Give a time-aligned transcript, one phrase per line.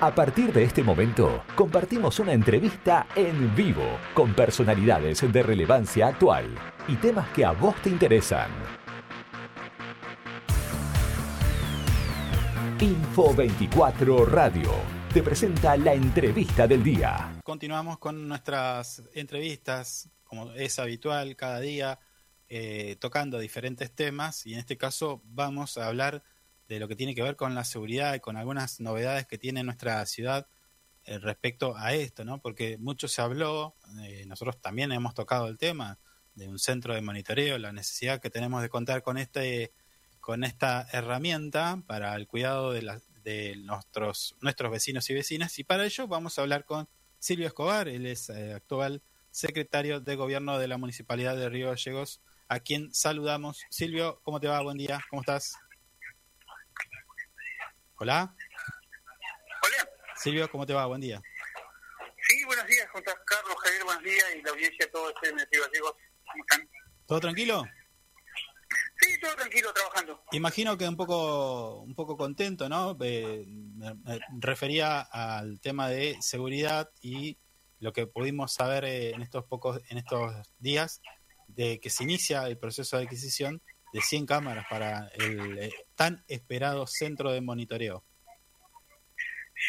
[0.00, 6.46] A partir de este momento, compartimos una entrevista en vivo con personalidades de relevancia actual
[6.86, 8.48] y temas que a vos te interesan.
[12.78, 14.70] Info 24 Radio
[15.12, 17.40] te presenta la entrevista del día.
[17.42, 21.98] Continuamos con nuestras entrevistas, como es habitual cada día,
[22.48, 26.22] eh, tocando diferentes temas y en este caso vamos a hablar de
[26.68, 30.04] lo que tiene que ver con la seguridad y con algunas novedades que tiene nuestra
[30.06, 30.46] ciudad
[31.04, 32.42] eh, respecto a esto, ¿no?
[32.42, 35.98] Porque mucho se habló, eh, nosotros también hemos tocado el tema
[36.34, 39.72] de un centro de monitoreo, la necesidad que tenemos de contar con este
[40.20, 45.64] con esta herramienta para el cuidado de, la, de nuestros nuestros vecinos y vecinas y
[45.64, 46.86] para ello vamos a hablar con
[47.18, 52.20] Silvio Escobar, él es eh, actual secretario de gobierno de la municipalidad de Río Gallegos,
[52.48, 53.62] a quien saludamos.
[53.70, 54.60] Silvio, ¿cómo te va?
[54.62, 55.54] Buen día, ¿cómo estás?
[58.00, 58.32] Hola.
[59.60, 59.90] Hola.
[60.14, 60.86] Silvio, ¿cómo te va?
[60.86, 61.20] Buen día.
[62.28, 66.44] Sí, buenos días, ¿cómo estás, Carlos, Javier, buenos días y la audiencia, todos ustedes, ¿cómo
[66.48, 66.70] están?
[67.06, 67.64] ¿Todo tranquilo?
[69.00, 70.22] Sí, todo tranquilo, trabajando.
[70.30, 72.96] Imagino que un poco, un poco contento, ¿no?
[73.00, 77.36] Eh, me, me refería al tema de seguridad y
[77.80, 81.02] lo que pudimos saber eh, en estos pocos, en estos días,
[81.48, 83.60] de que se inicia el proceso de adquisición
[83.92, 88.04] de 100 cámaras para el eh, tan esperado centro de monitoreo.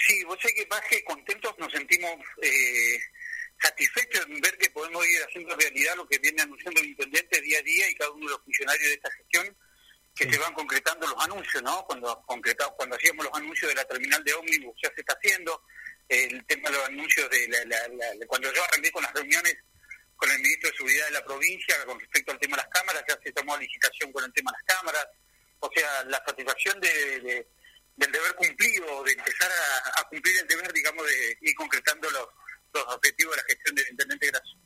[0.08, 3.00] Sí, vos sé que más que contentos nos sentimos eh,
[3.62, 7.59] satisfechos en ver que podemos ir haciendo realidad lo que viene anunciando el intendente día
[7.59, 9.58] a día y cada uno de los funcionarios de esta gestión
[10.16, 10.34] que Sí.
[10.34, 11.84] se van concretando los anuncios, ¿no?
[11.86, 15.64] Cuando concretado, cuando hacíamos los anuncios de la terminal de ómnibus ya se está haciendo,
[16.09, 19.56] el tema de los anuncios de la- la- la- cuando yo arranqué con las reuniones
[20.20, 23.03] con el ministro de Seguridad de la provincia con respecto al tema de las cámaras,
[23.08, 25.08] ya se tomó licitación con el tema de las cámaras,
[25.62, 27.48] o sea, la satisfacción de, de-
[27.95, 32.28] del deber cumplido, de empezar a, a cumplir el deber, digamos, de ir concretando los,
[32.73, 34.58] los objetivos de la gestión del intendente Grasso.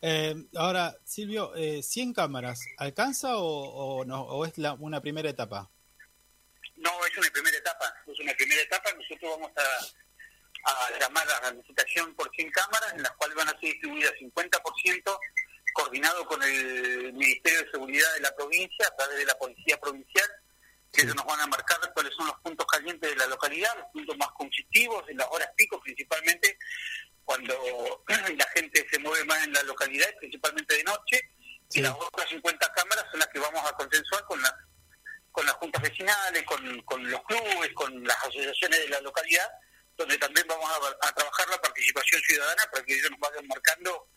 [0.00, 3.44] Eh, ahora, Silvio, eh, ¿100 cámaras alcanza o,
[4.00, 5.70] o no, o es la, una primera etapa?
[6.76, 9.62] No, es una primera etapa, es una primera etapa, nosotros vamos a,
[10.64, 14.12] a llamar a la licitación por 100 cámaras, en las cuales van a ser distribuidas
[14.14, 15.18] 50%,
[15.72, 20.28] coordinado con el Ministerio de Seguridad de la provincia, a través de la Policía Provincial,
[20.92, 23.88] que ellos nos van a marcar cuáles son los puntos calientes de la localidad, los
[23.92, 26.56] puntos más conflictivos, en las horas pico principalmente,
[27.24, 28.04] cuando
[28.36, 31.20] la gente se mueve más en la localidad, principalmente de noche,
[31.68, 31.80] Sí.
[31.80, 34.54] y las otras 50 cámaras son las que vamos a consensuar con las
[35.32, 39.50] con las juntas vecinales, con, con los clubes, con las asociaciones de la localidad,
[39.96, 40.68] donde también vamos
[41.00, 44.08] a, trabajar la participación ciudadana para que ellos nos vayan marcando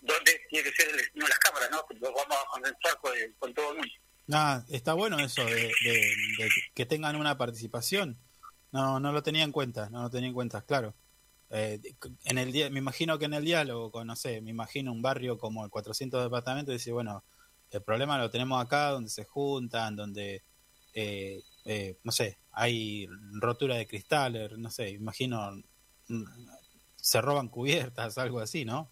[0.00, 1.84] dónde tiene que ser el de las cámaras, ¿no?
[1.98, 3.92] Lo vamos a consensuar con, con todo el mundo.
[4.32, 8.18] Ah, está bueno eso de, de- de que tengan una participación.
[8.72, 10.94] No, no lo tenía en cuenta, no lo tenía en cuenta, claro.
[11.50, 11.80] Eh,
[12.24, 15.38] en el me imagino que en el diálogo, con, no sé, me imagino un barrio
[15.38, 17.22] como el 400 departamentos, dice, bueno,
[17.70, 20.42] el problema lo tenemos acá, donde se juntan, donde,
[20.94, 23.08] eh, eh, no sé, hay
[23.40, 25.52] rotura de cristales, no sé, imagino,
[26.08, 26.24] mm,
[26.96, 28.90] se roban cubiertas, algo así, ¿no?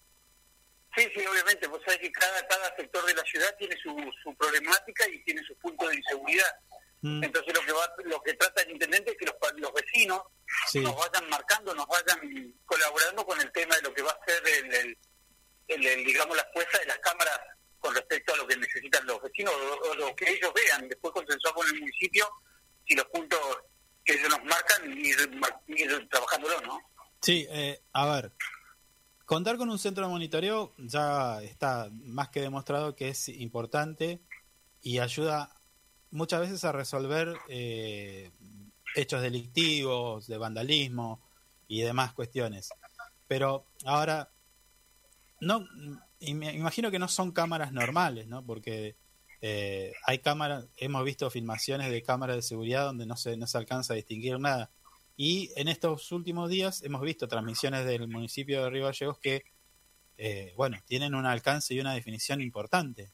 [0.97, 4.35] Sí, sí, obviamente, vos sabés que cada, cada sector de la ciudad tiene su, su
[4.37, 6.55] problemática y tiene sus puntos de inseguridad.
[7.01, 10.21] Mm, Entonces lo que va, lo que trata el intendente es que los, los vecinos
[10.69, 14.25] sí, nos vayan marcando, nos vayan colaborando con el tema de lo que va a
[14.27, 14.99] ser el, el-
[15.69, 17.41] el- el, digamos la puesta de las cámaras
[17.79, 20.89] con respecto a lo que necesitan los vecinos o, o lo que ellos vean.
[20.89, 22.29] Después consensuar con el municipio
[22.87, 23.39] si los puntos
[24.05, 26.81] que ellos nos marcan ir, mar- ir trabajándolo, ¿no?
[27.21, 28.33] Sí, eh, a ver,
[29.25, 34.21] contar con un centro de monitoreo ya está más que demostrado que es importante
[34.83, 35.55] y ayuda
[36.11, 38.31] muchas veces a resolver eh,
[38.97, 41.23] hechos delictivos, de vandalismo
[41.69, 42.71] y demás cuestiones.
[43.29, 44.31] Pero ahora,
[45.41, 45.65] no,
[46.19, 48.45] y imagino que no son cámaras normales, ¿no?
[48.45, 48.97] Porque
[49.45, 53.59] eh, hay cámaras, hemos visto filmaciones de cámaras de seguridad donde no se, no se
[53.59, 54.71] alcanza a distinguir nada.
[55.17, 59.45] Y en estos últimos días hemos visto transmisiones del municipio de Río Gallegos que,
[60.17, 63.11] eh, bueno, tienen un alcance y una definición importante.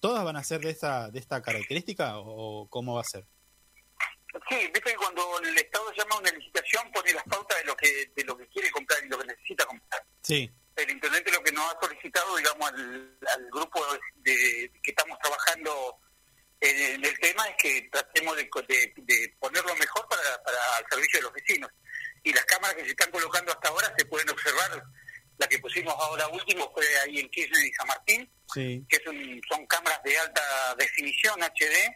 [0.00, 3.24] ¿Todas van a ser de esta, de esta característica o cómo va a ser?
[4.50, 7.74] Sí, viste que cuando el Estado llama a una licitación pone las pautas de lo
[7.76, 10.04] que de lo que quiere comprar y lo que necesita comprar.
[10.22, 13.63] Sí, el intendente lo que nos ha solicitado, digamos, al, al grupo
[14.96, 15.98] estamos trabajando
[16.60, 20.86] en, en el tema es que tratemos de, de- de ponerlo mejor para, para el
[20.90, 21.70] servicio de los vecinos.
[22.22, 24.82] Y las cámaras que se están colocando hasta ahora se pueden observar.
[25.36, 29.06] La que pusimos ahora último fue ahí en Kirchner y San Martín, sí, que es
[29.06, 31.90] un- son cámaras de alta definición HD,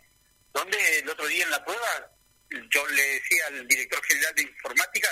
[0.53, 2.11] donde el otro día en la prueba
[2.51, 5.09] yo le decía al director general de informática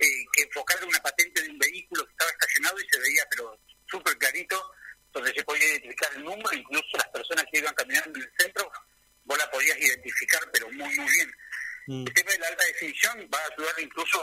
[0.00, 3.58] eh, que enfocara una patente de un vehículo que estaba estacionado y se veía, pero
[3.88, 4.70] súper clarito,
[5.14, 8.70] donde se podía identificar el número, incluso las personas que iban caminando en el centro,
[9.24, 11.30] vos la podías identificar, pero muy, muy bien.
[11.86, 12.06] Mm.
[12.06, 14.18] El tema de la alta definición va a ayudar incluso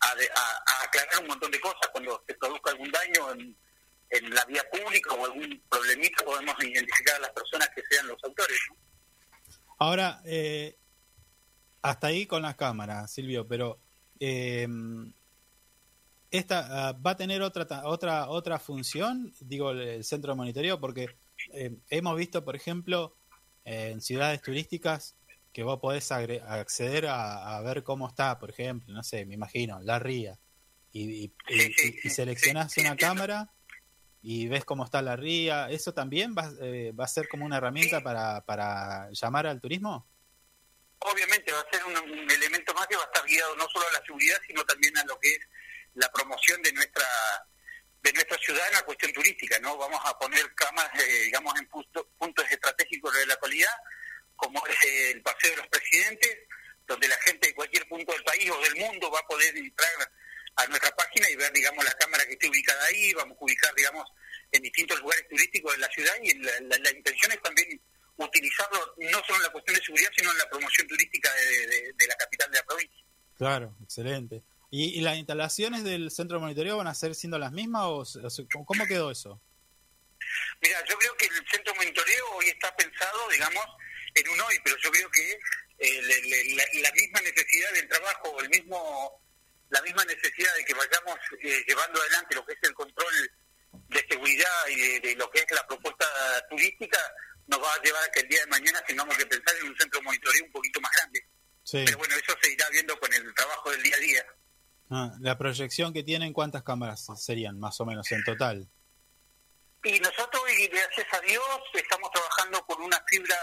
[0.00, 1.88] a, aclarar un montón de cosas.
[1.92, 3.56] Cuando se produzca algún daño en,
[4.30, 8.58] la vía pública o algún problemita, podemos identificar a las personas que sean los autores.
[9.78, 10.76] Ahora, eh,
[11.82, 13.80] hasta ahí con las cámaras, Silvio, pero
[14.18, 14.66] eh,
[16.30, 21.08] esta ah, va a tener otra otra otra función, digo el centro de monitoreo, porque
[21.52, 23.16] eh, hemos visto, por ejemplo,
[23.64, 25.16] en ciudades turísticas
[25.52, 29.98] que vos podés acceder a, ver cómo está, por ejemplo, no sé, me imagino, la
[29.98, 30.38] ría,
[30.92, 33.50] y, y, seleccionás una cámara
[34.22, 35.70] y ves cómo está la ría.
[35.70, 40.06] ¿Eso también va, eh, va a ser como una herramienta para, para llamar al turismo?
[40.98, 43.92] Obviamente va a ser un, elemento más que va a estar guiado no solo a
[43.92, 45.40] la seguridad, sino también a lo que es
[46.00, 47.06] la promoción de nuestra
[48.02, 49.76] de nuestra ciudad en la cuestión turística, ¿no?
[49.76, 53.76] Vamos a poner cámaras, eh, digamos, en puntos estratégicos de la actualidad,
[54.36, 56.38] como es el Paseo de los Presidentes,
[56.86, 59.90] donde la gente de cualquier punto del país o del mundo va a poder entrar
[60.56, 63.74] a nuestra página y ver, digamos, la cámara que esté ubicada ahí, vamos a ubicar,
[63.74, 64.08] digamos,
[64.50, 67.78] en distintos lugares turísticos de la ciudad y la, intención es también
[68.16, 72.14] utilizarlo no solo en la cuestión de seguridad, sino en la promoción turística de la
[72.14, 73.04] capital de la provincia.
[73.36, 74.42] Claro, excelente.
[74.70, 78.04] ¿Y, las instalaciones del centro de monitoreo van a ser siendo las mismas o,
[78.64, 79.40] cómo quedó eso?
[80.62, 83.64] Mira, yo creo que el centro de monitoreo hoy está pensado, digamos,
[84.14, 85.38] en un hoy, pero yo creo que
[85.78, 86.02] eh,
[86.82, 89.20] la, misma necesidad del trabajo, el mismo
[89.70, 93.30] la misma necesidad de que vayamos eh, llevando adelante lo que es el control
[93.88, 96.06] de seguridad y de, lo que es la propuesta
[96.48, 96.98] turística,
[97.46, 99.76] nos va a llevar a que el día de mañana tengamos que pensar en un
[99.78, 101.24] centro de monitoreo un poquito más grande.
[101.70, 104.26] Pero bueno, eso se irá viendo con el trabajo del día a día.
[104.90, 108.68] Ah, la proyección que tienen, ¿cuántas cámaras serían más o menos en total?
[109.84, 113.36] Y nosotros, y gracias a Dios, estamos trabajando con una fibra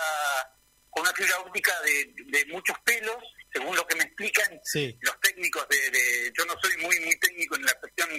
[0.90, 3.18] con una fibra óptica de, muchos pelos,
[3.54, 4.60] según lo que me explican
[5.02, 8.10] los técnicos de, Yo no soy muy muy técnico en la cuestión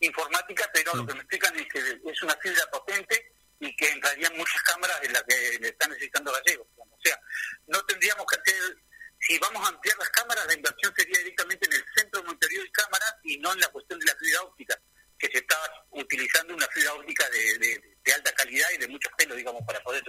[0.00, 4.36] informática, pero lo que me explican es que es una fibra potente y que entrarían
[4.36, 6.66] muchas cámaras de las que le están necesitando gallegos.
[6.76, 7.18] O sea,
[7.66, 8.76] no tendríamos que hacer
[9.20, 12.64] si vamos a ampliar las cámaras, la inversión sería directamente en el centro de Montevideo
[12.64, 14.80] y cámaras y no en la cuestión de la fibra óptica,
[15.18, 15.56] que se está
[15.90, 20.02] utilizando una fibra óptica de, alta calidad y de muchos pelos, digamos, para poder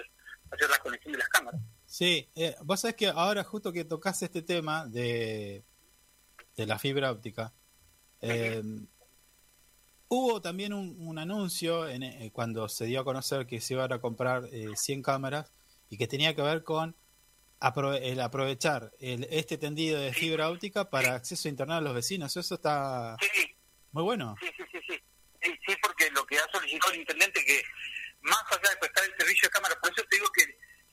[0.51, 1.61] hacer la conexión de las cámaras.
[1.85, 5.63] Sí, eh, vos sabés que ahora justo que tocaste este tema de,
[6.55, 7.51] de la fibra óptica,
[8.21, 8.62] eh,
[10.07, 14.00] hubo también un, anuncio en, eh, cuando se dio a conocer que se iban a
[14.00, 15.51] comprar 100 cámaras
[15.89, 16.95] y que tenía que ver con
[17.61, 22.35] el aprovechar el, este tendido de fibra óptica para acceso a internet a los vecinos.
[22.35, 23.17] Eso está
[23.91, 24.35] muy bueno.
[24.39, 25.03] Sí, sí, sí, sí.
[25.41, 27.63] Sí, porque lo que ha solicitado el intendente que
[28.21, 30.44] más allá de prestar el servicio de cámara, por eso te digo que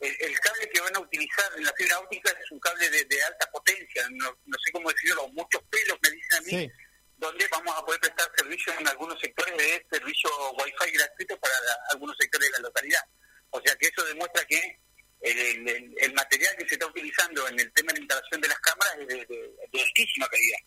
[0.00, 3.50] el, cable que van a utilizar en la fibra óptica es un cable de, alta
[3.50, 6.72] potencia, no, sé cómo decirlo, muchos pelos me dicen a mí,
[7.16, 11.54] donde vamos a poder prestar servicio en algunos sectores de servicio Wi-Fi gratuito para
[11.90, 13.02] algunos sectores de la localidad.
[13.50, 14.78] O sea que eso demuestra que
[15.22, 18.96] el, material que se está utilizando en el tema de la instalación de las cámaras
[19.00, 20.58] es de, altísima calidad.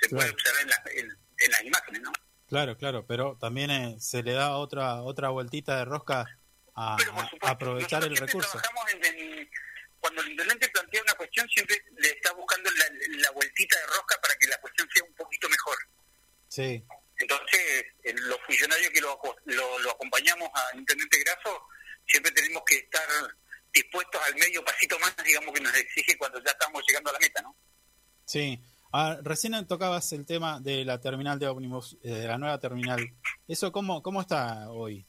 [0.00, 2.12] Se puede observar en, las imágenes, ¿no?
[2.60, 6.26] Claro, claro, pero también eh, se le da otra otra vueltita de rosca
[6.74, 6.98] a,
[7.40, 8.60] aprovechar el recurso.
[9.98, 12.68] cuando el intendente plantea una cuestión, siempre le está buscando
[13.22, 15.78] la, vueltita de rosca para que la cuestión sea un poquito mejor.
[16.48, 16.84] Sí.
[17.16, 17.86] Entonces,
[18.28, 21.62] los funcionarios que lo, lo, lo acompañamos al intendente Graso,
[22.06, 23.08] siempre tenemos que estar
[23.72, 27.20] dispuestos al medio pasito más, digamos, que nos exige cuando ya estamos llegando a la
[27.20, 27.56] meta, ¿no?
[28.26, 28.62] Sí.
[28.92, 33.00] Ah, recién tocabas el tema de la terminal de ómnibus, eh, de la nueva terminal.
[33.46, 35.06] ¿Eso cómo, cómo está hoy?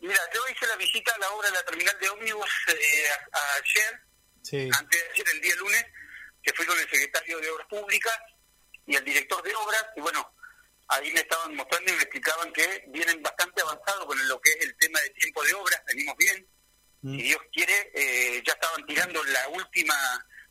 [0.00, 2.74] Mira, yo hice la visita a la obra de la terminal de ómnibus eh,
[3.58, 5.84] ayer, antes de ayer, el día lunes,
[6.42, 8.18] que fui con el secretario de Obras Públicas
[8.86, 10.32] y el director de obras, y bueno,
[10.88, 14.66] ahí me estaban mostrando y me explicaban que vienen bastante avanzados con lo que es
[14.66, 16.48] el tema de tiempo de obras, venimos bien,
[17.02, 19.94] si Dios quiere, eh, ya estaban tirando la última,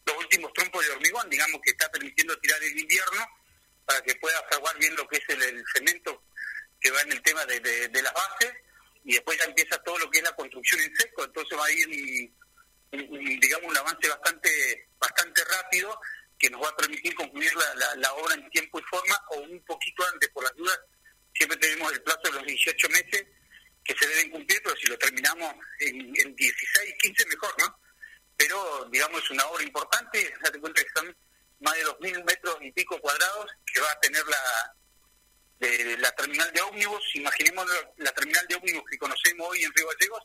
[0.05, 3.27] los últimos trompos de hormigón, digamos que está permitiendo tirar el invierno
[3.85, 6.23] para que pueda fraguar bien lo que es el, cemento
[6.79, 8.53] que va en el tema de, de, las bases
[9.03, 11.71] y después ya empieza todo lo que es la construcción en seco, entonces va a
[11.71, 12.31] ir
[13.39, 15.99] digamos un avance bastante bastante rápido
[16.37, 19.63] que nos va a permitir concluir la, la, obra en tiempo y forma o un
[19.65, 20.79] poquito antes por las dudas
[21.33, 23.25] siempre tenemos el plazo de los 18 meses
[23.83, 27.79] que se deben cumplir, pero si lo terminamos en, en 16, 15 mejor, ¿no?
[28.55, 31.15] Pero digamos es una obra importante, date cuenta que son
[31.59, 34.75] más de 2.000 metros y pico cuadrados que va a tener la
[35.57, 37.65] de la terminal de ómnibus, imaginemos
[37.97, 40.23] la, terminal de ómnibus que conocemos hoy en Río Gallegos,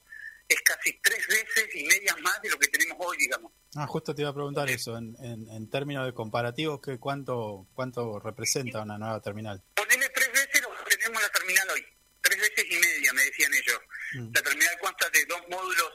[0.48, 3.52] es casi tres veces y medias más de lo que tenemos hoy, digamos.
[3.76, 8.18] Ah, justo te iba a preguntar eso, en, en, términos de comparativos, ¿qué, cuánto, ¿cuánto
[8.18, 9.62] representa una nueva terminal?
[9.74, 11.86] Ponele tres veces lo que tenemos la terminal hoy,
[12.20, 13.80] tres veces y media, me decían ellos.
[14.14, 14.34] Mm.
[14.34, 15.92] La terminal consta de dos módulos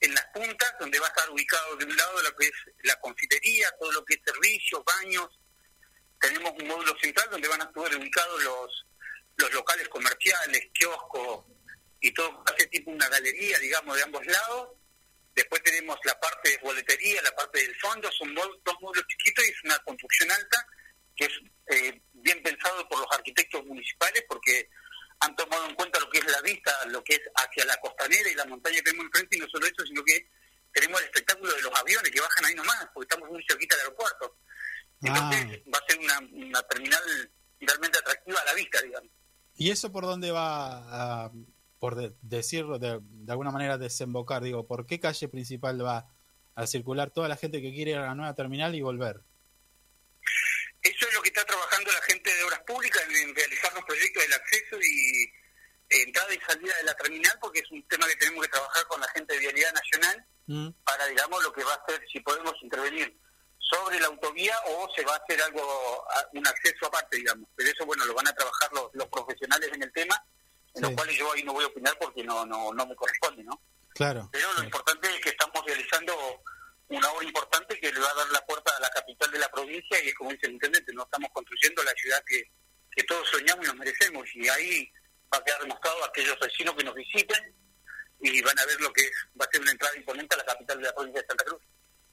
[0.00, 2.52] en las puntas, donde va a estar ubicado de un lado lo que es
[2.84, 5.28] la confitería, todo lo que es servicios, baños.
[6.20, 8.86] Tenemos un módulo central donde van a estar ubicados los,
[9.36, 11.44] los locales comerciales, kioscos
[12.00, 14.70] y todo, hace tipo una galería, digamos, de ambos lados.
[15.34, 19.48] Después tenemos la parte de boletería, la parte del fondo, son dos módulos chiquitos y
[19.48, 20.66] es una construcción alta
[21.16, 21.32] que es
[21.66, 24.70] eh, bien pensado por los arquitectos municipales porque
[25.20, 28.30] han tomado en cuenta lo que es la vista, lo que es hacia la costanera
[28.30, 30.26] y la montaña que tenemos enfrente, y no solo eso, sino que
[30.72, 33.86] tenemos el espectáculo de los aviones que bajan ahí nomás, porque estamos muy cerquita del
[33.86, 34.36] aeropuerto.
[35.02, 35.70] Entonces ah.
[35.74, 37.02] va a ser una, terminal
[37.60, 39.10] realmente atractiva a la vista, digamos.
[39.56, 41.32] ¿Y eso por dónde va, a,
[41.78, 44.42] por decirlo de, de, alguna manera, desembocar?
[44.42, 46.06] Digo, ¿por qué calle principal va
[46.54, 49.22] a circular toda la gente que quiere ir a la nueva terminal y volver?
[51.30, 55.22] Que está trabajando la gente de Obras Públicas en realizar los proyectos del acceso y
[55.88, 58.84] eh, entrada y salida de la terminal, porque es un tema que tenemos que trabajar
[58.88, 60.68] con la gente de Vialidad Nacional mm.
[60.84, 63.16] para, digamos, lo que va a ser, si podemos intervenir
[63.60, 67.48] sobre la autovía o se va a hacer algo, un acceso aparte, digamos.
[67.54, 70.20] Pero eso, bueno, lo van a trabajar los, los profesionales en el tema,
[70.74, 73.44] en los cuales yo ahí no voy a opinar porque no, no, no me corresponde,
[73.44, 73.62] ¿no?
[73.94, 74.28] Claro.
[74.32, 76.42] Pero lo importante es que estamos realizando
[76.90, 79.48] una obra importante que le va a dar la puerta a la capital de la
[79.48, 82.42] provincia y es como dice el intendente, no estamos construyendo la ciudad que,
[82.90, 84.92] que todos soñamos y nos merecemos y ahí
[85.32, 87.54] va a quedar demostrado a aquellos vecinos que nos visiten
[88.20, 90.44] y van a ver lo que es, va a ser una entrada imponente a la
[90.44, 91.62] capital de la provincia de Santa Cruz.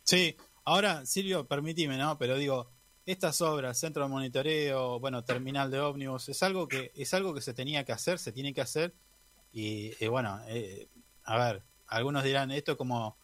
[0.04, 2.18] Sí, ahora Silvio, permíteme, ¿no?
[2.18, 2.72] Pero digo,
[3.06, 7.42] estas obras, centro de monitoreo, bueno, terminal de ómnibus, es algo que es algo que
[7.42, 8.94] se tenía que hacer, se tiene que hacer
[9.52, 10.88] y, bueno, eh,
[11.24, 13.18] a ver, algunos dirán esto como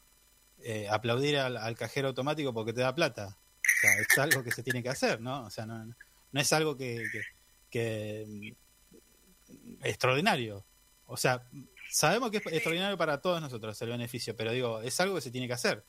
[0.65, 3.37] eh, aplaudir al, cajero automático porque te da plata.
[3.37, 5.45] O sea, es algo que se tiene que hacer, ¿no?
[5.45, 7.03] O sea, no, no es algo que,
[7.69, 10.65] que, mm, extraordinario.
[11.05, 11.43] O sea,
[11.91, 15.31] sabemos que es extraordinario para todos nosotros el beneficio, pero digo, es algo que se
[15.31, 15.83] tiene que hacer.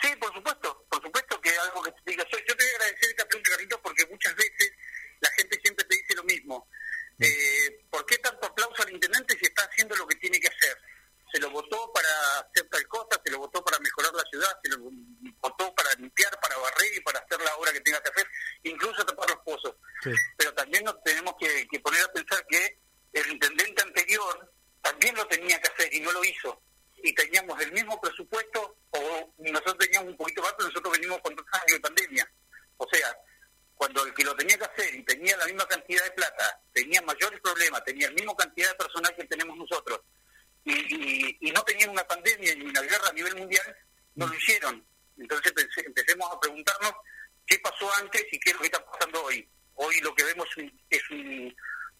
[0.00, 2.44] Sí, por supuesto, por supuesto que es algo que se tiene que hacer.
[2.48, 4.72] Yo te voy a agradecer esta pregunta, Carlitos, porque muchas veces
[5.20, 6.68] la gente siempre te dice lo mismo.
[7.18, 7.24] Mm.
[7.24, 10.78] Eh, ¿Por qué tanto aplauso al intendente si está haciendo lo que tiene que hacer?
[11.34, 14.78] se lo votó para hacer tal cosa, lo votó para mejorar la ciudad, se lo
[15.40, 18.26] votó para limpiar, para barrer y para hacer la obra que tenga que hacer,
[18.62, 19.74] incluso tapar los pozos.
[20.36, 22.78] Pero también nos tenemos que, poner a pensar que
[23.12, 26.62] el intendente anterior también lo tenía que hacer y no lo hizo.
[26.96, 31.34] Y teníamos el mismo presupuesto, o nosotros teníamos un poquito más, pero nosotros venimos con
[31.34, 32.32] dos años de pandemia.
[32.76, 33.16] O sea,
[33.74, 37.02] cuando el que lo tenía que hacer y tenía la misma cantidad de plata, tenía
[37.02, 39.63] mayores problemas, tenía la misma cantidad de personal que tenemos nosotros,
[41.54, 43.76] no tenían una pandemia ni una guerra a nivel mundial,
[44.16, 44.84] no lo hicieron.
[45.16, 45.52] Entonces
[45.86, 46.92] empecemos a preguntarnos
[47.46, 49.48] qué pasó antes y qué es lo que está pasando hoy.
[49.74, 50.48] Hoy lo que vemos
[50.90, 51.54] es un,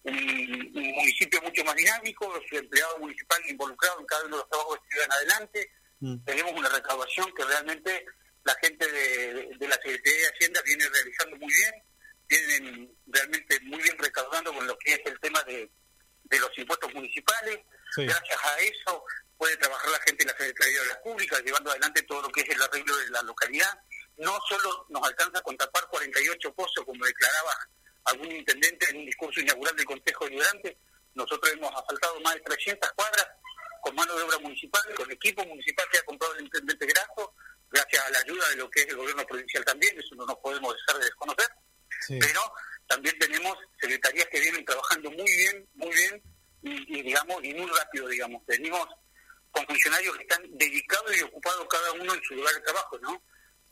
[0.05, 4.95] municipio mucho más dinámico, su empleado municipal involucrado en cada uno de los trabajos que
[4.95, 5.71] sigan adelante.
[6.01, 6.25] Mm.
[6.25, 8.05] Tenemos una recaudación que realmente
[8.45, 11.75] la gente de, la Secretaría de Hacienda viene realizando muy bien,
[12.29, 15.71] vienen realmente muy bien recaudando con lo que es el tema de,
[16.25, 17.61] de los impuestos municipales.
[17.97, 19.05] Gracias a eso
[19.37, 22.43] puede trabajar la gente en la Secretaría de las Públicas, llevando adelante todo lo que
[22.43, 23.79] es el arreglo de la localidad.
[24.17, 27.69] No solo nos alcanza con tapar 48 pozos, como declaraba
[28.05, 30.79] algún intendente en un discurso inaugural del Consejo Deliberante,
[31.15, 33.27] nosotros hemos asfaltado más de 300 cuadras
[33.81, 37.35] con mano de obra municipal, con equipo municipal que ha comprado el intendente Grasso,
[37.71, 40.37] gracias a la ayuda de lo que es el gobierno provincial también, eso no nos
[40.39, 41.49] podemos dejar de desconocer,
[42.09, 42.41] pero
[42.87, 46.23] también tenemos secretarías que vienen trabajando muy bien, muy bien,
[46.63, 48.45] y, digamos, y muy rápido, digamos.
[48.47, 48.89] Venimos
[49.55, 53.23] con funcionarios que están dedicados y ocupados cada uno en su lugar de trabajo, ¿no?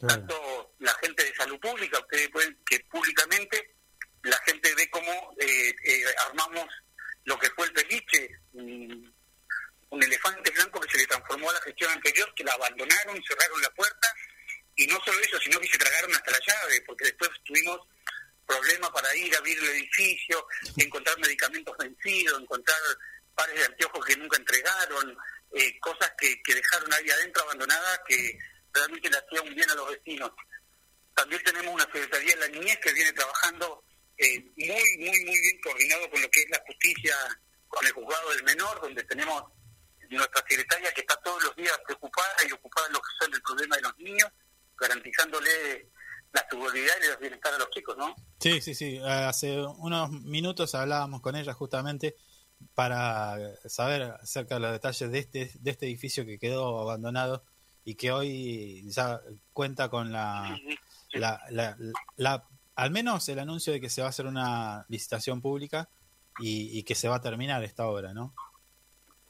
[0.06, 3.74] Tanto la gente de salud pública, ustedes pueden que públicamente
[4.22, 6.66] la gente ve cómo eh, eh, armamos
[7.24, 9.14] lo que fue el peliche, un,
[9.90, 13.62] un, elefante blanco que se le transformó a la gestión anterior, que la abandonaron, cerraron
[13.62, 14.14] la puerta,
[14.74, 17.80] y no solo eso, sino que se tragaron hasta la llave, porque después tuvimos
[18.46, 20.46] problema para ir a abrir el edificio,
[20.76, 22.78] encontrar medicamentos vencidos, encontrar
[23.34, 25.16] pares de anteojos que nunca entregaron,
[25.54, 28.38] eh, cosas que, que dejaron ahí adentro abandonadas que
[28.72, 30.30] realmente le hacían un bien a los vecinos.
[31.14, 33.84] También tenemos una Secretaría de la Niñez que viene trabajando
[34.16, 37.16] eh, muy, muy, muy bien coordinado con lo que es la justicia,
[37.68, 39.44] con el juzgado del menor, donde tenemos
[40.08, 43.42] nuestra secretaria que está todos los días preocupada y ocupada en lo que son el
[43.42, 44.28] problema de los niños,
[44.76, 45.88] garantizándole
[46.32, 48.14] la seguridad y el bienestar de los chicos, ¿no?
[48.38, 48.98] Sí, sí, sí.
[49.04, 52.16] Hace unos minutos hablábamos con ella justamente
[52.74, 57.44] para saber acerca de los detalles de este, de este edificio que quedó abandonado
[57.84, 59.20] y que hoy ya
[59.52, 60.56] cuenta con la,
[61.12, 61.76] la,
[62.16, 65.88] la, al menos el anuncio de que se va a hacer una licitación pública
[66.38, 68.34] y, que se va a terminar esta obra, ¿no?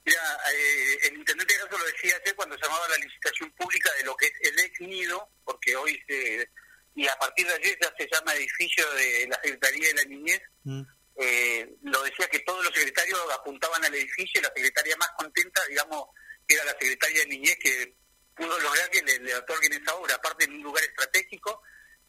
[0.04, 4.16] Mira, eh, el intendente eso lo decía ayer cuando llamaba la licitación pública de lo
[4.16, 6.48] que es el ex nido, porque hoy se,
[6.94, 10.42] y a partir de ayer ya se llama edificio de la Secretaría de la Niñez.
[10.64, 10.82] Mm.
[11.16, 15.62] Eh, lo decía que todos los secretarios apuntaban al edificio y la secretaria más contenta,
[15.68, 16.06] digamos,
[16.48, 17.96] era la secretaria de Niñez que
[18.34, 21.62] pudo lograr que le, le otorguen esa obra, aparte en un lugar estratégico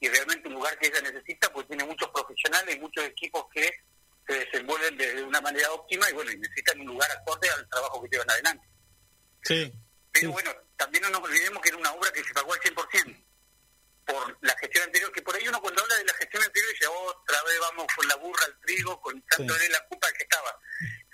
[0.03, 3.71] y realmente un lugar que ella necesita, pues tiene muchos profesionales, y muchos equipos que
[4.27, 8.01] se desenvuelven de, una manera óptima y bueno, y necesitan un lugar acorde al trabajo
[8.01, 8.67] que llevan adelante.
[9.43, 9.73] Sí.
[10.11, 13.23] Pero bueno, también no nos olvidemos que era una obra que se pagó al 100%
[14.05, 17.43] por la gestión anterior, que ahí uno cuando habla de la gestión anterior dice, otra
[17.43, 20.59] vez vamos con la burra al trigo, con tanto de la culpa que estaba.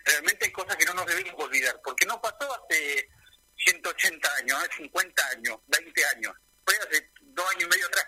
[0.05, 3.09] Realmente hay cosas que no nos debemos olvidar, porque no pasó hace
[3.57, 6.33] 180 años, hace 50 años, 20 años,
[6.65, 8.07] fue hace dos años y medio atrás.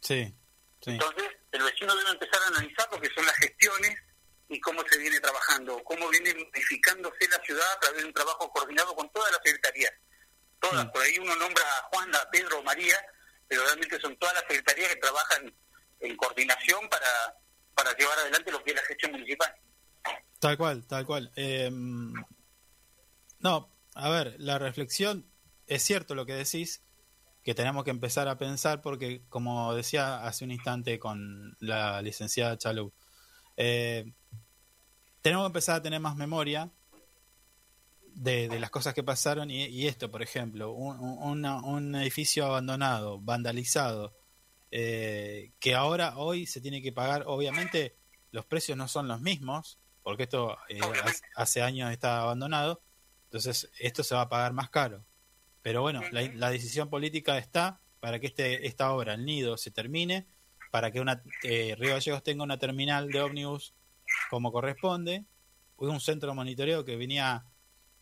[0.00, 0.34] Sí,
[0.86, 3.96] Entonces, el vecino debe empezar a analizar lo que son las gestiones
[4.48, 8.50] y cómo se viene trabajando, cómo viene modificándose la ciudad a través de un trabajo
[8.50, 9.92] coordinado con todas las secretarías.
[10.60, 12.98] Todas, por ahí uno nombra a Juan, a Pedro, María,
[13.48, 15.54] pero realmente son todas las secretarías que trabajan
[16.00, 17.06] en coordinación para,
[17.74, 19.54] para llevar adelante lo que es la gestión municipal.
[20.38, 21.32] Tal cual, tal cual.
[21.36, 22.12] Em,
[23.38, 25.26] no, a ver, la reflexión,
[25.66, 26.82] es cierto lo que decís,
[27.42, 32.58] que tenemos que empezar a pensar porque, como decía hace un instante con la licenciada
[32.58, 32.92] Chalou,
[33.56, 34.12] eh,
[35.20, 36.70] tenemos que empezar a tener más memoria
[38.14, 44.14] de, las cosas que pasaron y, esto, por ejemplo, un, un, edificio abandonado, vandalizado,
[44.70, 47.96] eh, que ahora, hoy se tiene que pagar, obviamente
[48.30, 50.80] los precios no son los mismos, porque esto eh,
[51.36, 52.82] hace años está abandonado,
[53.24, 55.04] entonces esto se va a pagar más caro.
[55.62, 60.26] Pero bueno, la, decisión política está para que este, esta obra, el nido, se termine,
[60.70, 63.74] para que una, eh, Río Gallegos tenga una terminal de ómnibus
[64.28, 65.24] como corresponde,
[65.76, 67.46] un centro de monitoreo que venía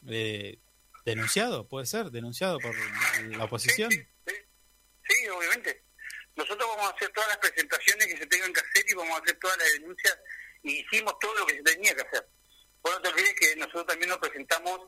[0.08, 0.58] eh,
[1.04, 2.74] denunciado, puede ser, denunciado por
[3.36, 3.90] la oposición.
[3.90, 5.82] Sí, obviamente.
[6.34, 9.22] Nosotros vamos a hacer todas las presentaciones que se tengan que hacer y vamos a
[9.22, 10.18] hacer todas las denuncias
[10.62, 12.26] y hicimos todo lo que se tenía que hacer.
[12.82, 14.80] Bueno, no te olvides que nosotros también nos presentamos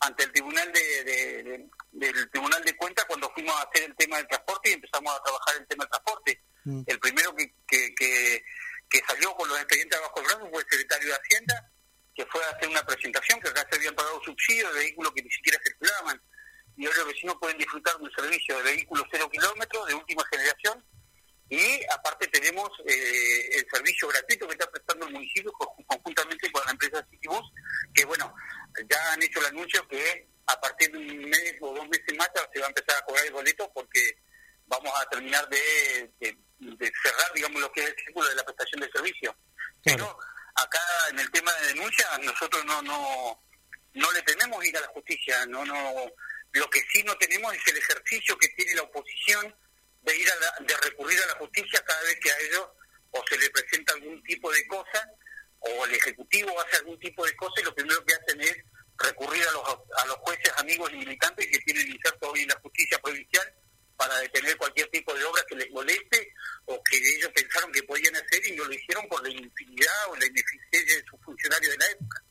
[0.00, 4.26] ante el tribunal de, del tribunal de cuentas cuando fuimos a hacer el tema del
[4.26, 6.42] transporte y empezamos a trabajar el tema del transporte.
[6.64, 6.82] Mm.
[6.86, 8.44] El primero que, que,
[8.88, 11.72] que, salió con los expedientes bajo el brazo fue el secretario de Hacienda,
[12.14, 15.22] que fue a hacer una presentación que acá se habían pagado subsidios de vehículos que
[15.22, 16.20] ni siquiera circulaban
[16.76, 20.24] y ahora los vecinos pueden disfrutar de un servicio de vehículos cero kilómetros de última
[20.30, 20.84] generación
[21.48, 25.52] y aparte tenemos eh, el servicio gratuito que está prestando el municipio
[25.86, 27.52] conjuntamente con la empresa Citibus,
[27.92, 28.34] que bueno,
[28.88, 32.30] ya han hecho el anuncio que a partir de un mes o dos meses más
[32.52, 34.00] se va a empezar a cobrar el boleto porque
[34.66, 36.10] vamos a terminar de,
[37.02, 39.36] cerrar, digamos, lo que es el círculo de la prestación de servicio.
[39.84, 40.18] Pero
[40.54, 43.42] acá en el tema de denuncia nosotros no no
[43.94, 46.10] no le tenemos ir a la justicia, no no
[46.52, 49.54] lo que sí no tenemos es el ejercicio que tiene la oposición
[50.02, 52.68] de ir a de recurrir a la justicia cada vez que a ellos
[53.10, 55.08] o se le presenta algún tipo de cosa
[55.60, 58.56] o el ejecutivo hace algún tipo de cosa y lo primero que hacen es
[58.98, 62.60] recurrir a los a los jueces amigos y militantes que tienen inserto hoy en la
[62.60, 63.54] justicia provincial
[64.02, 66.34] para detener cualquier tipo de obra que les moleste
[66.64, 70.16] o que ellos pensaron que podían hacer y no lo hicieron por la inutilidad o
[70.16, 72.24] la ineficiencia de sus funcionarios de la época.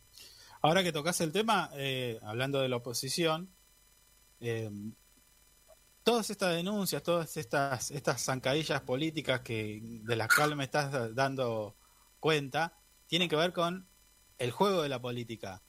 [0.61, 3.55] Ahora que tocas el tema, eh, hablando de la oposición,
[4.41, 4.69] eh,
[6.03, 11.77] todas estas denuncias, todas estas, estas zancadillas políticas que, de las cuales me estás dando
[12.19, 13.87] cuenta, tienen que ver con
[14.39, 15.63] el juego de la política.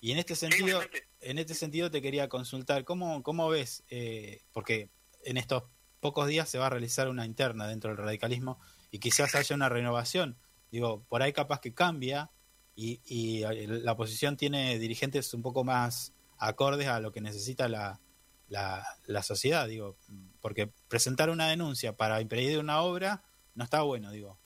[0.00, 0.82] Y en este sentido,
[1.20, 3.84] en este sentido te quería consultar, ¿cómo, cómo ves?
[3.88, 4.90] Eh, porque
[5.24, 5.64] en estos
[6.00, 8.60] pocos días se va a realizar una interna dentro del radicalismo
[8.90, 10.38] y quizás haya una renovación.
[10.70, 12.30] Digo, por ahí capaz que cambia
[12.76, 18.00] y, y la oposición tiene dirigentes un poco más acordes a lo que necesita la,
[18.48, 19.96] la, sociedad, digo,
[20.40, 23.22] porque presentar una denuncia para impedir una obra
[23.54, 24.38] no está bueno, digo.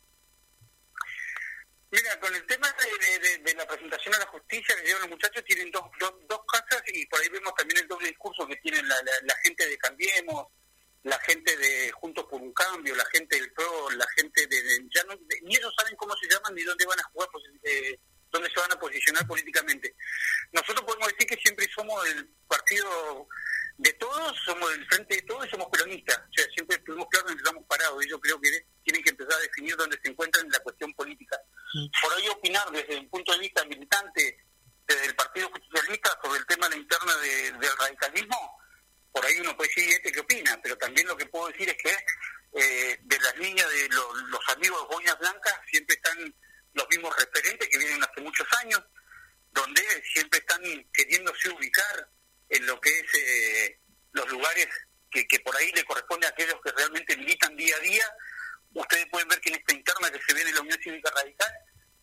[1.91, 2.69] Mira, con el tema
[3.43, 6.83] de, la presentación a la justicia que llevan los muchachos, tienen dos, dos, dos casas
[6.93, 10.49] y por ahí vemos también el doble discurso que tienen la, la, gente de Cambiemos,
[11.05, 14.89] la gente de Juntos por un Cambio, la gente del PRO, la gente de...
[14.95, 17.99] ya no, ni ellos saben cómo se llaman ni dónde van a jugar, pues, eh,
[18.31, 19.95] dónde se se van a posicionar políticamente.
[20.53, 23.29] Nosotros podemos decir que siempre somos el partido
[23.79, 26.19] de todos, somos el frente de todos y somos peronistas.
[26.19, 28.05] O sea, siempre estuvimos claros dónde estamos parados.
[28.05, 31.41] Ellos creo que tienen que empezar a definir dónde se encuentran en la cuestión política.
[32.03, 34.45] Por ahí opinar desde un punto de vista militante
[34.87, 38.59] desde el Partido Justicialista sobre el tema de la interna del radicalismo,
[39.13, 40.59] por ahí uno puede decir, este qué opina?
[40.63, 41.91] Pero también lo que puedo decir es que
[42.55, 46.35] eh, de las líneas de los amigos de Boñas Blancas siempre están
[46.73, 48.83] los mismos referentes que vienen hace muchos años,
[49.53, 52.09] donde siempre están queriéndose ubicar
[52.49, 53.81] en lo que es eh,
[54.13, 54.69] los lugares
[55.11, 58.05] que, que por ahí le corresponde a aquellos que realmente militan día a día.
[58.75, 61.53] Ustedes pueden ver que en esta interna que se ve en la Unión Cívica Radical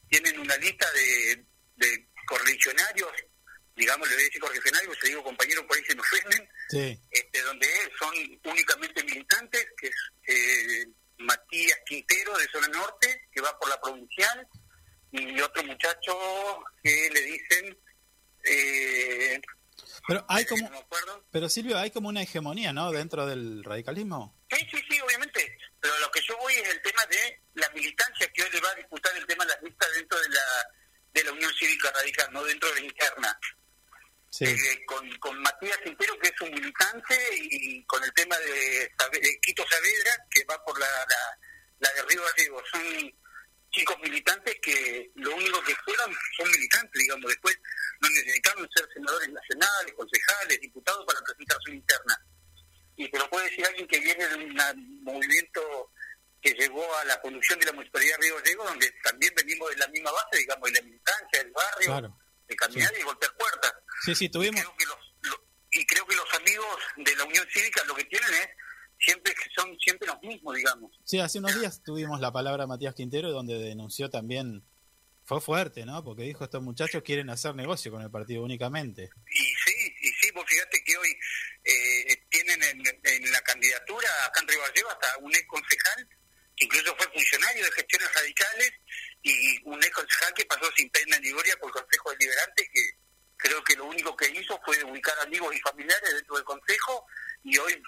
[0.09, 1.45] tienen una lista de,
[1.77, 3.11] de correligionarios,
[3.75, 6.49] digamos, le voy a decir correligionarios, se digo compañeros por ahí se me ofenden,
[7.11, 7.67] este, donde
[7.99, 8.13] son
[8.45, 9.95] únicamente militantes, que es
[10.27, 10.85] eh,
[11.17, 14.47] Matías Quintero de Zona Norte, que va por la provincial,
[15.11, 17.77] y otro muchacho que le dicen...
[18.47, 19.41] Eh,
[20.07, 20.69] pero hay como,
[21.31, 22.91] pero Silvio, hay como una hegemonía, ¿no?
[22.91, 24.35] Dentro del radicalismo.
[24.51, 25.57] Sí, sí, sí, obviamente.
[25.79, 28.69] Pero lo que yo voy es el tema de la militancia que hoy le va
[28.69, 30.41] a disputar el tema de las listas dentro de la
[31.15, 33.39] de la Unión Cívica Radical, no dentro de la interna.
[34.41, 38.91] Eh, con, con Matías Quintero, que es un militante, y con el tema de,
[39.41, 40.87] Quito Saavedra, que va por la,
[41.79, 42.61] la, de Río Gallego.
[42.69, 42.81] Son
[43.75, 47.29] chicos militantes que lo único que fueron son militantes, digamos.
[47.29, 47.59] Después
[48.01, 52.25] no necesitaron ser senadores nacionales, concejales, diputados para presentar su interna.
[52.95, 55.91] Y te lo puede decir alguien que viene de un movimiento
[56.41, 59.77] que llegó a la conducción de la Municipalidad de Río Gallego, donde también venimos de
[59.77, 63.73] la misma base, digamos, de la militancia, del barrio, de caminar y golpear puertas.
[64.05, 64.61] Sí, sí, tuvimos.
[65.71, 68.47] Y creo, que los, amigos de la Unión Cívica lo que tienen es
[69.05, 70.91] siempre son siempre los mismos, digamos.
[71.03, 74.63] Sí, hace unos días tuvimos la palabra Matías Quintero, donde denunció también,
[75.23, 76.03] fue fuerte, ¿no?
[76.03, 79.09] Porque dijo, estos muchachos quieren hacer negocio con el partido únicamente.
[79.31, 81.17] Y sí, y sí, vos fíjate que hoy
[81.63, 86.07] eh, tienen en, la candidatura acá en Río Gallego hasta un ex concejal
[86.55, 88.71] que incluso fue funcionario de gestiones radicales
[89.23, 92.81] y un ex concejal que pasó sin pena ni gloria por el Consejo Deliberante, que
[93.35, 97.05] creo que lo único que hizo fue ubicar amigos y familiares dentro del Consejo
[97.43, 97.81] y hoy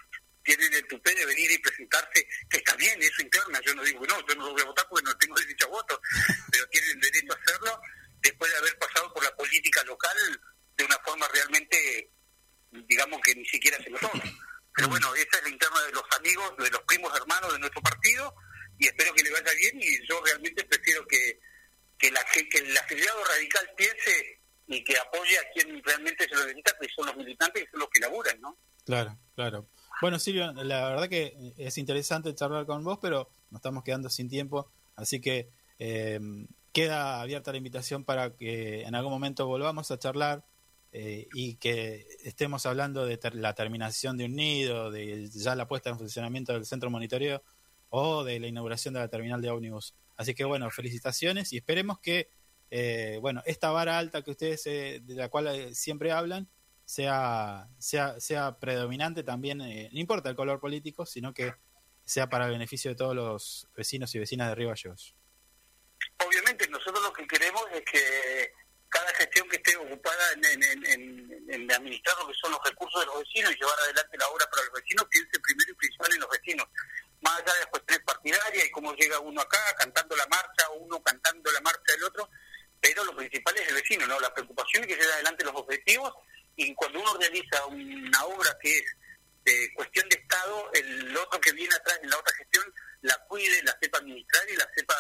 [0.48, 3.84] tienen el tupé de venir y presentarse, que está bien, es su interna, yo no
[3.84, 6.02] digo que no, yo no lo voy a votar porque no tengo derecho a voto,
[6.52, 7.82] pero tienen derecho a hacerlo
[8.22, 10.18] después de haber pasado por la política local
[10.78, 12.12] de una forma realmente,
[12.72, 14.10] digamos que ni siquiera se notó.
[14.74, 17.82] Pero bueno, esa es la interna de los amigos, de los primos hermanos de nuestro
[17.82, 18.34] partido,
[18.80, 21.42] y espero que le vaya bien y yo realmente prefiero que,
[21.98, 26.46] que, la, que el afiliado radical piense y que apoye a quien realmente se lo
[26.46, 28.58] necesita, que son los militantes y son los que laburan, ¿no?
[28.86, 29.70] Claro, claro.
[30.02, 34.30] Bueno, Silvio, la verdad que es interesante charlar con vos, pero nos estamos quedando sin
[34.30, 36.20] tiempo, así que eh,
[36.72, 40.46] queda abierta la invitación para que en algún momento volvamos a charlar
[40.92, 45.90] eh, y que estemos hablando de la terminación de un nido, de ya la puesta
[45.90, 47.42] en funcionamiento del centro monitoreo
[47.90, 49.96] o de la inauguración de la terminal de ómnibus.
[50.16, 52.30] Así que bueno, felicitaciones y esperemos que
[52.70, 56.50] eh, bueno esta vara alta que ustedes eh, de la cual eh, siempre hablan
[56.88, 61.54] sea sea sea predominante también, no importa el color político, sino que
[62.06, 65.14] sea para el beneficio de todos los vecinos y vecinas de Río Gallegos.
[66.26, 68.54] Obviamente nosotros lo que queremos es que
[68.88, 73.06] cada gestión que esté ocupada en, en, en, administrar lo que son los recursos de
[73.08, 76.20] los vecinos y llevar adelante la obra para los vecinos piense primero y principal en
[76.22, 76.66] los vecinos
[77.20, 81.04] más allá de las cuestiones partidarias y cómo llega uno acá cantando la marcha, uno
[81.04, 82.30] cantando la marcha del otro,
[82.80, 84.20] pero lo principal es el vecino, ¿no?
[84.20, 86.14] La preocupación es que lleve adelante los objetivos
[86.56, 88.86] y cuando uno realiza una obra que es
[89.46, 92.66] de cuestión de Estado, el otro que viene atrás en la otra gestión
[93.02, 94.96] la cuide, la sepa administrar y la sepa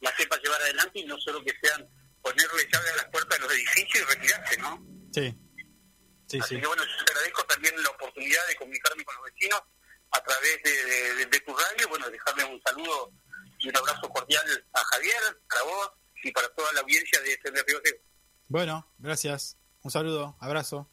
[0.00, 1.88] la sepa llevar adelante y no solo que sean
[2.20, 4.84] ponerle llave a las puertas de los edificios y retirarse, ¿no?
[5.12, 5.34] Sí.
[6.28, 9.62] Sí, Así que bueno, yo te agradezco también la oportunidad de comunicarme con los vecinos
[10.10, 13.12] a través de, tu radio, bueno, dejarle un saludo
[13.58, 15.90] y un abrazo cordial a Javier, para vos
[16.24, 17.80] y para toda la audiencia de este Río
[18.48, 19.56] Bueno, gracias.
[19.82, 20.90] Un saludo, abrazo.